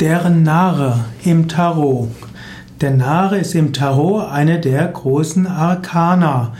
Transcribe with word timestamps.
Der 0.00 0.30
Narre 0.30 1.00
im 1.24 1.48
Tarot. 1.48 2.10
Der 2.80 2.92
Narre 2.92 3.38
ist 3.38 3.56
im 3.56 3.72
Tarot 3.72 4.30
eine 4.30 4.60
der 4.60 4.86
großen 4.86 5.48
Arkana. 5.48 6.52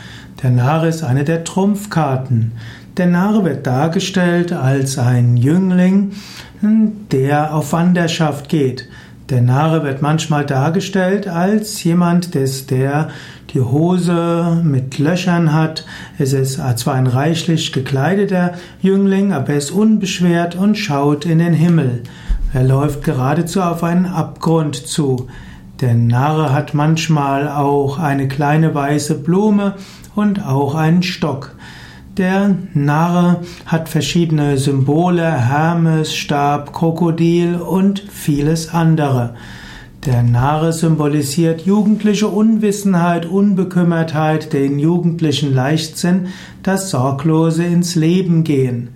Der 0.43 0.49
Narre 0.49 0.89
ist 0.89 1.03
eine 1.03 1.23
der 1.23 1.45
Trumpfkarten. 1.45 2.51
Der 2.97 3.05
Narre 3.05 3.45
wird 3.45 3.65
dargestellt 3.65 4.51
als 4.51 4.97
ein 4.97 5.37
Jüngling, 5.37 6.11
der 6.61 7.53
auf 7.53 7.71
Wanderschaft 7.71 8.49
geht. 8.49 8.89
Der 9.29 9.41
Narre 9.41 9.83
wird 9.83 10.01
manchmal 10.01 10.45
dargestellt 10.45 11.29
als 11.29 11.81
jemand, 11.85 12.33
der 12.33 13.07
die 13.53 13.61
Hose 13.61 14.61
mit 14.65 14.99
Löchern 14.99 15.53
hat. 15.53 15.85
Es 16.17 16.33
ist 16.33 16.59
zwar 16.75 16.95
ein 16.95 17.07
reichlich 17.07 17.71
gekleideter 17.71 18.55
Jüngling, 18.81 19.31
aber 19.31 19.51
er 19.51 19.59
ist 19.59 19.71
unbeschwert 19.71 20.55
und 20.55 20.77
schaut 20.77 21.25
in 21.25 21.39
den 21.39 21.53
Himmel. 21.53 22.03
Er 22.51 22.63
läuft 22.63 23.03
geradezu 23.03 23.61
auf 23.61 23.83
einen 23.83 24.07
Abgrund 24.07 24.75
zu. 24.75 25.27
Der 25.81 25.93
Narre 25.93 26.51
hat 26.51 26.73
manchmal 26.73 27.47
auch 27.47 27.99
eine 27.99 28.27
kleine 28.27 28.73
weiße 28.73 29.15
Blume 29.19 29.75
und 30.15 30.43
auch 30.45 30.73
einen 30.73 31.03
Stock. 31.03 31.55
Der 32.17 32.55
Narre 32.73 33.41
hat 33.67 33.87
verschiedene 33.87 34.57
Symbole, 34.57 35.31
Hermes, 35.31 36.15
Stab, 36.15 36.73
Krokodil 36.73 37.55
und 37.55 37.99
vieles 37.99 38.73
andere. 38.73 39.35
Der 40.05 40.23
Narre 40.23 40.73
symbolisiert 40.73 41.61
jugendliche 41.61 42.27
Unwissenheit, 42.29 43.27
Unbekümmertheit, 43.27 44.53
den 44.53 44.79
jugendlichen 44.79 45.53
Leichtsinn, 45.53 46.27
das 46.63 46.89
sorglose 46.89 47.63
ins 47.63 47.95
Leben 47.95 48.43
gehen. 48.43 48.89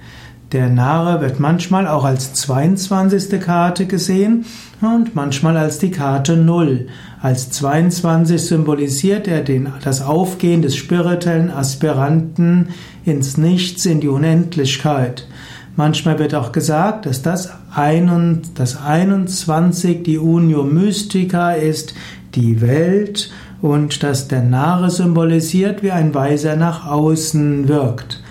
Der 0.53 0.69
Narre 0.69 1.19
wird 1.19 1.39
manchmal 1.39 1.87
auch 1.87 2.03
als 2.03 2.33
22. 2.33 3.41
Karte 3.41 3.87
gesehen 3.87 4.45
und 4.81 5.15
manchmal 5.15 5.57
als 5.57 5.79
die 5.79 5.89
Karte 5.89 6.37
0. 6.37 6.89
Als 7.19 7.49
22 7.49 8.39
symbolisiert 8.39 9.27
er 9.27 9.41
den, 9.41 9.69
das 9.83 10.03
Aufgehen 10.03 10.61
des 10.61 10.75
spirituellen 10.75 11.49
Aspiranten 11.49 12.67
ins 13.03 13.35
Nichts, 13.35 13.87
in 13.87 13.99
die 13.99 14.07
Unendlichkeit. 14.07 15.27
Manchmal 15.75 16.19
wird 16.19 16.35
auch 16.35 16.51
gesagt, 16.51 17.07
dass 17.07 17.23
das, 17.23 17.51
ein, 17.73 18.43
das 18.53 18.79
21 18.79 20.03
die 20.03 20.19
Unio 20.19 20.63
Mystica 20.63 21.53
ist, 21.53 21.95
die 22.35 22.61
Welt, 22.61 23.31
und 23.63 24.03
dass 24.03 24.27
der 24.27 24.43
Narre 24.43 24.91
symbolisiert, 24.91 25.81
wie 25.81 25.91
ein 25.91 26.13
Weiser 26.13 26.55
nach 26.57 26.85
außen 26.85 27.67
wirkt. 27.67 28.22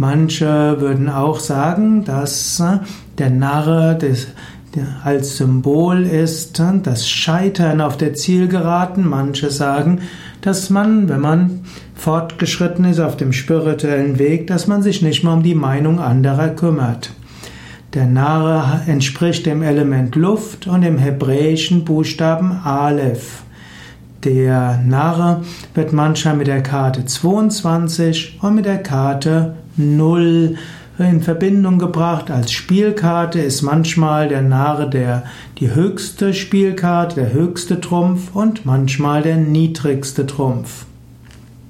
Manche 0.00 0.80
würden 0.80 1.10
auch 1.10 1.40
sagen, 1.40 2.06
dass 2.06 2.58
äh, 2.58 2.78
der 3.18 3.28
Narre 3.28 3.98
des, 3.98 4.28
als 5.04 5.36
Symbol 5.36 6.04
ist 6.04 6.58
äh, 6.58 6.72
das 6.82 7.06
Scheitern 7.06 7.82
auf 7.82 7.98
der 7.98 8.14
Zielgeraden. 8.14 9.06
Manche 9.06 9.50
sagen, 9.50 10.00
dass 10.40 10.70
man, 10.70 11.10
wenn 11.10 11.20
man 11.20 11.60
fortgeschritten 11.94 12.86
ist 12.86 12.98
auf 12.98 13.18
dem 13.18 13.34
spirituellen 13.34 14.18
Weg, 14.18 14.46
dass 14.46 14.66
man 14.66 14.82
sich 14.82 15.02
nicht 15.02 15.22
mehr 15.22 15.34
um 15.34 15.42
die 15.42 15.54
Meinung 15.54 16.00
anderer 16.00 16.48
kümmert. 16.48 17.10
Der 17.92 18.06
Narre 18.06 18.80
entspricht 18.86 19.44
dem 19.44 19.62
Element 19.62 20.16
Luft 20.16 20.66
und 20.66 20.80
dem 20.80 20.96
hebräischen 20.96 21.84
Buchstaben 21.84 22.52
Aleph. 22.64 23.42
Der 24.24 24.80
Narre 24.82 25.42
wird 25.74 25.92
manchmal 25.92 26.36
mit 26.36 26.46
der 26.46 26.62
Karte 26.62 27.04
22 27.04 28.38
und 28.40 28.54
mit 28.54 28.64
der 28.64 28.82
Karte 28.82 29.56
0 29.80 30.56
in 30.98 31.22
Verbindung 31.22 31.78
gebracht. 31.78 32.30
Als 32.30 32.52
Spielkarte 32.52 33.40
ist 33.40 33.62
manchmal 33.62 34.28
der 34.28 34.42
Narre 34.42 34.88
der, 34.88 35.24
die 35.58 35.74
höchste 35.74 36.34
Spielkarte, 36.34 37.16
der 37.16 37.32
höchste 37.32 37.80
Trumpf 37.80 38.34
und 38.34 38.66
manchmal 38.66 39.22
der 39.22 39.36
niedrigste 39.36 40.26
Trumpf. 40.26 40.84